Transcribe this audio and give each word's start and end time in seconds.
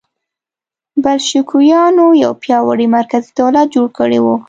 بلشویکانو 1.03 2.05
یو 2.23 2.31
پیاوړی 2.41 2.87
مرکزي 2.97 3.29
دولت 3.39 3.67
جوړ 3.75 3.87
کړی 3.97 4.19
و 4.21 4.25